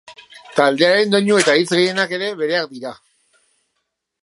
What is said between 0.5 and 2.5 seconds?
Taldearen doinu eta hitz gehienak ere